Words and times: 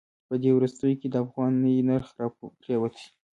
په 0.27 0.33
دې 0.41 0.51
وروستیو 0.53 0.99
کې 0.99 1.07
د 1.09 1.15
افغانۍ 1.25 1.75
نرخ 1.89 2.09
راپریوتی. 2.21 3.07